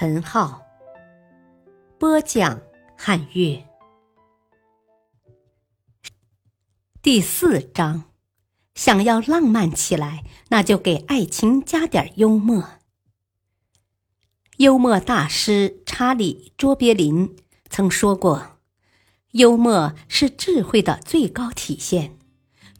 [0.00, 0.62] 陈浩，
[1.98, 2.58] 播讲
[2.96, 3.62] 汉乐。
[7.02, 8.04] 第四章，
[8.74, 12.64] 想要浪漫起来，那就给爱情加点幽默。
[14.56, 17.36] 幽默大师查理·卓别林
[17.68, 18.56] 曾说过
[19.32, 22.16] ：“幽默是智慧的最高体现。”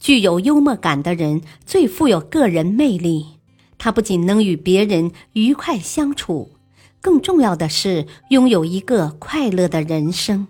[0.01, 3.41] 具有幽默感的人最富有个人魅力，
[3.77, 6.53] 他不仅能与别人愉快相处，
[7.01, 10.47] 更重要的是拥有一个快乐的人生。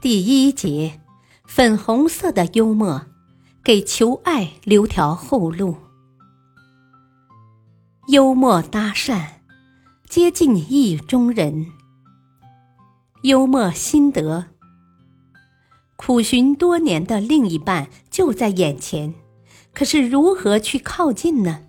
[0.00, 1.00] 第一节，
[1.44, 3.06] 粉红色的幽默，
[3.62, 5.76] 给求爱留条后路。
[8.08, 9.26] 幽默搭讪，
[10.08, 11.66] 接近意中人。
[13.22, 14.46] 幽默心得。
[15.96, 19.14] 苦寻多年的另一半就在眼前，
[19.74, 21.64] 可是如何去靠近呢？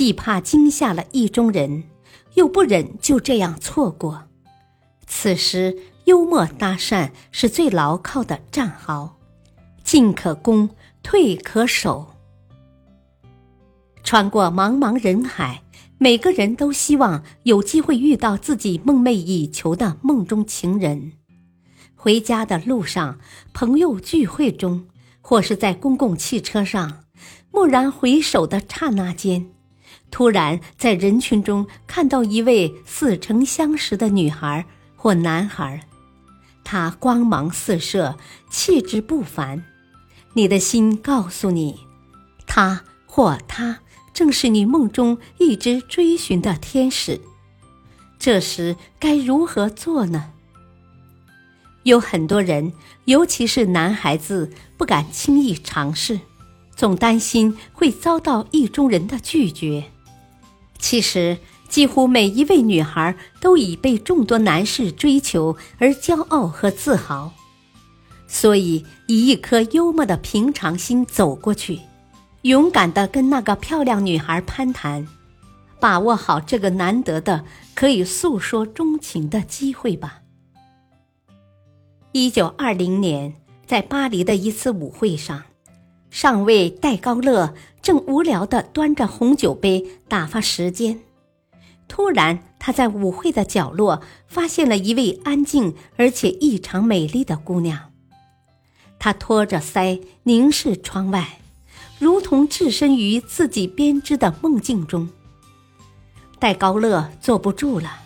[0.00, 1.84] 既怕惊吓了意中人，
[2.32, 4.22] 又不忍就这样错过。
[5.06, 9.18] 此时，幽默搭讪是最牢靠的战壕，
[9.84, 10.70] 进可攻，
[11.02, 12.14] 退可守。
[14.02, 15.62] 穿过茫茫人海，
[15.98, 21.12] 每个人都希望有机会遇到自己梦寐以求的梦中情人。
[21.94, 23.18] 回家的路上，
[23.52, 24.86] 朋友聚会中，
[25.20, 27.04] 或是在公共汽车上，
[27.50, 29.50] 蓦然回首的刹那间，
[30.10, 34.66] 突然在人群中看到一位似曾相识的女孩
[34.96, 35.86] 或男孩，
[36.64, 38.16] 他光芒四射，
[38.50, 39.64] 气质不凡，
[40.34, 41.80] 你的心告诉你，
[42.46, 43.78] 他或她
[44.12, 47.20] 正是你梦中一直追寻的天使。
[48.18, 50.32] 这时该如何做呢？
[51.84, 52.74] 有很多人，
[53.06, 56.20] 尤其是男孩子，不敢轻易尝试，
[56.76, 59.84] 总担心会遭到意中人的拒绝。
[60.80, 67.32] 其实，几乎每一位女孩都以被众多男士追求而骄傲和自豪，
[68.26, 71.80] 所以以一颗幽默的平常心走过去，
[72.42, 75.06] 勇敢地跟那个漂亮女孩攀谈，
[75.78, 80.22] 把握好这个难得的可以诉说衷情的机会吧。
[82.12, 83.34] 一九二零年，
[83.66, 85.44] 在巴黎的一次舞会上，
[86.10, 91.00] 上尉戴高乐正无聊地端着红酒杯打发时间。
[91.88, 97.90] 突然，他在舞会的角落发现了一位安静而且异常美丽的姑娘。
[98.98, 101.38] 他托着腮凝视窗外，
[101.98, 105.08] 如同置身于自己编织的梦境中。
[106.38, 108.02] 戴高乐坐不住了，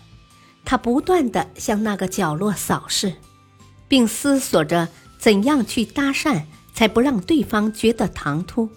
[0.63, 3.15] 他不断地向那个角落扫视。
[3.87, 4.89] 并思索着
[5.19, 6.41] 怎样去搭讪，
[6.75, 8.69] 才不让对方觉得唐突。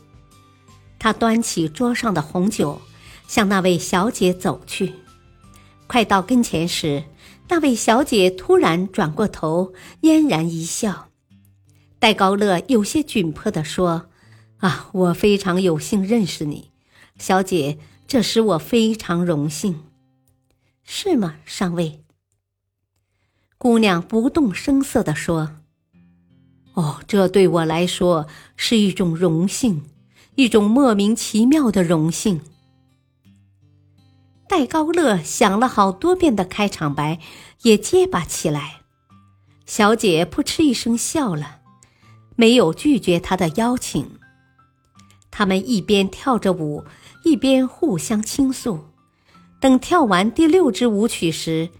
[0.98, 2.80] 他端起桌上的红酒，
[3.26, 4.94] 向那位小姐走去。
[5.86, 7.04] 快到跟前时，
[7.48, 11.08] 那位小姐突然转过头，嫣然一笑。
[11.98, 14.08] 戴高乐有些窘迫地说
[14.58, 16.70] ：“啊，我非常有幸认识你，
[17.18, 19.80] 小姐，这使我非常荣幸。
[20.84, 22.04] 是吗，上尉？”
[23.58, 25.56] 姑娘不动声色地说
[26.78, 29.82] ：“哦，这对我来说是一种荣幸，
[30.36, 32.40] 一种莫名其妙的荣幸。”
[34.48, 37.18] 戴高乐想了好多遍的开场白
[37.62, 38.82] 也结巴起来。
[39.66, 41.58] 小姐扑哧一声笑了，
[42.36, 44.08] 没有拒绝他的邀请。
[45.32, 46.84] 他们一边跳着舞，
[47.24, 48.84] 一边互相倾诉。
[49.60, 51.70] 等跳完第六支舞曲时，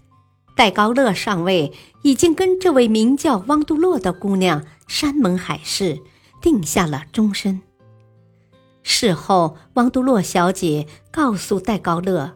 [0.59, 1.71] 戴高乐上尉
[2.01, 6.01] 已经跟这位名叫汪杜洛的姑娘山盟海誓，
[6.41, 7.61] 定下了终身。
[8.83, 12.33] 事后，汪杜洛小姐告诉戴高乐，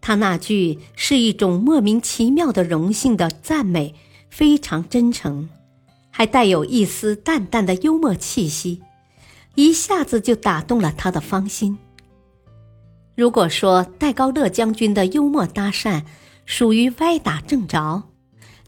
[0.00, 3.94] 她那句是一种莫名其妙的荣幸的赞美，
[4.28, 5.48] 非常真诚，
[6.10, 8.82] 还带有一丝淡淡的幽默气息，
[9.54, 11.78] 一下子就打动了他的芳心。
[13.14, 16.02] 如果说戴高乐将军的幽默搭讪，
[16.50, 18.02] 属于歪打正着。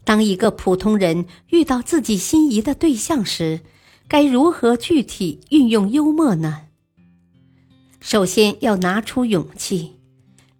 [0.05, 3.59] 当一个普通人遇到自己心仪的对象时，
[4.07, 6.61] 该如何具体运用幽默呢？
[7.99, 9.97] 首先要拿出勇气，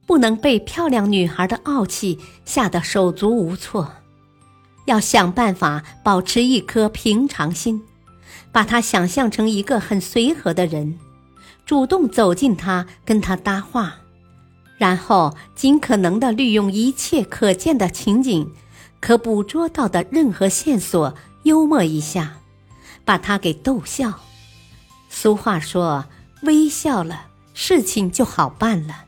[0.06, 3.94] 不能被漂亮女孩的傲气吓得手足无措，
[4.86, 7.82] 要想办法保持一颗平常心，
[8.52, 11.00] 把她想象成一个很随和的人，
[11.66, 13.96] 主动走近她，跟她搭话，
[14.78, 18.52] 然后尽可能的利用一切可见的情景，
[19.00, 22.38] 可捕捉到的任何线索，幽默一下，
[23.06, 24.20] 把他给逗笑。
[25.10, 26.06] 俗话说
[26.44, 29.06] ：“微笑了，事情就好办了。”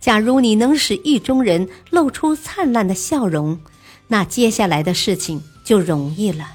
[0.00, 3.60] 假如你能使意中人露出灿烂的笑容，
[4.06, 6.52] 那接下来的事情就容易了。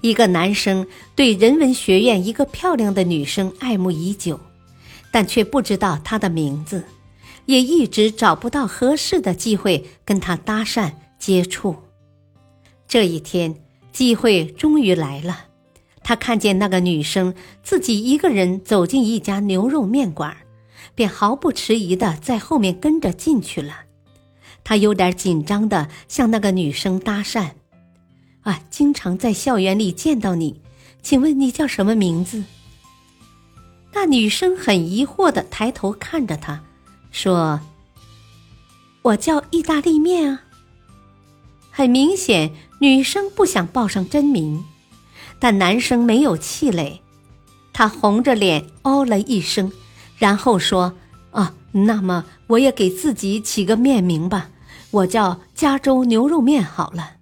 [0.00, 4.40] 一个男生对人文学院一个漂亮的女生爱慕已久，
[5.14, 6.82] 但却不知道她的名字，
[7.46, 10.90] 也一直找不到合适的机会跟她搭讪
[11.20, 11.76] 接触。
[12.88, 13.54] 这一天，
[13.92, 15.44] 机会终于来了。
[16.02, 17.32] 他看见那个女生
[17.62, 20.36] 自己一个人走进一家牛肉面馆。
[20.96, 23.82] 便毫不迟疑地在后面跟着进去了。
[24.64, 27.50] 他有点紧张地向那个女生搭讪
[28.42, 30.60] ：“啊，经常在校园里见到你，
[31.02, 32.44] 请问你叫什么名字？”
[34.06, 36.62] 女生很疑惑地抬头看着他，
[37.10, 37.60] 说
[39.02, 40.42] ：“我叫意大利面啊。”
[41.70, 44.64] 很明显，女生不想报上真名，
[45.38, 47.00] 但男生没有气馁，
[47.72, 49.72] 他红着脸哦了一声。
[50.16, 50.94] 然后说
[51.32, 54.50] ：“啊，那么我也给自己起个面名吧，
[54.92, 57.16] 我叫加州牛肉面好了。”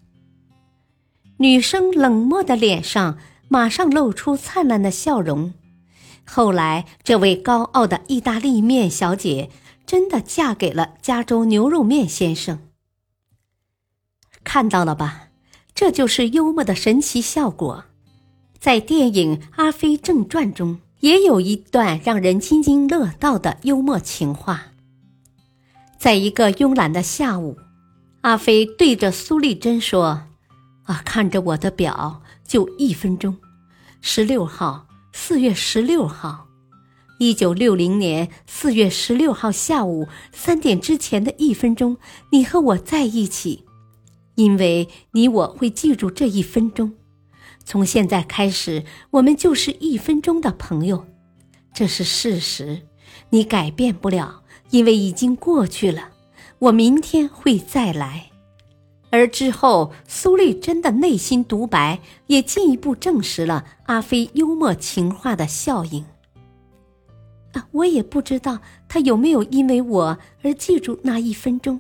[1.39, 3.19] 女生冷漠的脸上
[3.49, 5.55] 马上露出灿烂的笑容。
[6.27, 9.51] 后来，这位高傲的意大利面小姐
[9.85, 12.59] 真的嫁给了加州牛肉面先生。
[14.45, 15.29] 看到了吧，
[15.75, 17.85] 这就是幽默的神奇效果，
[18.59, 20.81] 在电影《阿飞正传》中。
[21.03, 24.69] 也有一段让人津津乐道的幽默情话。
[25.99, 27.59] 在一个慵懒的下午，
[28.21, 30.29] 阿飞对着苏丽珍说
[30.87, 33.37] ：“啊，看着我的表，就一分钟，
[34.01, 36.47] 十六号，四月十六号，
[37.19, 41.99] 一九六零年四月十六号下午三点之前的一分钟，
[42.31, 43.65] 你和我在一起，
[44.35, 46.95] 因为你我会记住这一分钟。”
[47.65, 51.07] 从现在开始，我们就是一分钟的朋友，
[51.73, 52.83] 这是事实，
[53.31, 56.09] 你改变不了，因为已经过去了。
[56.59, 58.32] 我明天会再来。
[59.13, 66.03] 而之后，苏丽珍的内心独白也进一步证实了阿飞幽默情话的效应。
[67.53, 71.79] 啊，我也不知道他有没有因为我而记住那一分钟，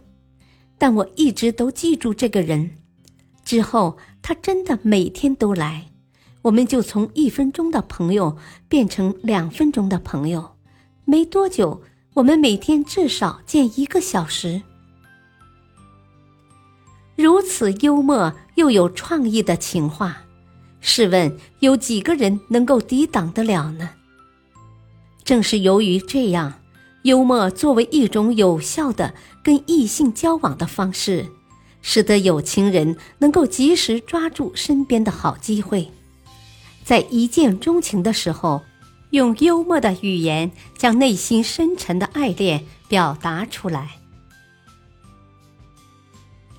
[0.76, 2.70] 但我一直都记住这个人。
[3.42, 5.86] 之后，他真的每天都来，
[6.42, 8.36] 我们就从一分钟的朋友
[8.68, 10.56] 变成两分钟的朋友。
[11.06, 11.80] 没多久，
[12.12, 14.60] 我们每天至少见一个小时。
[17.16, 20.22] 如此幽默又有创意的情话，
[20.80, 23.90] 试问有几个人能够抵挡得了呢？
[25.24, 26.54] 正是由于这样，
[27.02, 31.26] 幽默作为一种有效的跟异性交往的方式。
[31.84, 35.90] 使得有情人能够及时抓住身边的好机会，
[36.84, 38.62] 在一见钟情的时候，
[39.10, 43.96] 用幽默的语言将内心深沉的爱恋表达出来。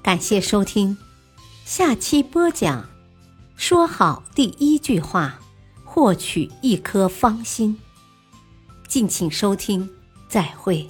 [0.03, 0.98] 感谢收听，
[1.63, 2.89] 下期播讲。
[3.55, 5.39] 说好第一句话，
[5.86, 7.79] 获取一颗芳心。
[8.86, 9.89] 敬请收听，
[10.27, 10.86] 再会。